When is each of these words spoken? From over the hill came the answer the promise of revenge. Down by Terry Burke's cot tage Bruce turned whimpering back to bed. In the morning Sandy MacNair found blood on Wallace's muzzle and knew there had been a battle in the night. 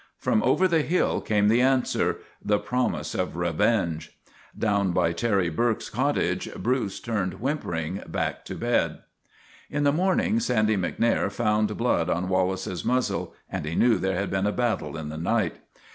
From 0.17 0.41
over 0.41 0.67
the 0.67 0.81
hill 0.81 1.21
came 1.21 1.47
the 1.47 1.61
answer 1.61 2.17
the 2.43 2.57
promise 2.57 3.13
of 3.13 3.37
revenge. 3.37 4.17
Down 4.57 4.93
by 4.93 5.11
Terry 5.11 5.49
Burke's 5.49 5.91
cot 5.91 6.15
tage 6.15 6.51
Bruce 6.55 6.99
turned 6.99 7.35
whimpering 7.35 8.01
back 8.07 8.43
to 8.45 8.55
bed. 8.55 9.01
In 9.69 9.83
the 9.83 9.93
morning 9.93 10.39
Sandy 10.39 10.75
MacNair 10.75 11.31
found 11.31 11.77
blood 11.77 12.09
on 12.09 12.29
Wallace's 12.29 12.83
muzzle 12.83 13.35
and 13.47 13.63
knew 13.77 13.99
there 13.99 14.15
had 14.17 14.31
been 14.31 14.47
a 14.47 14.51
battle 14.51 14.97
in 14.97 15.09
the 15.09 15.19
night. 15.19 15.57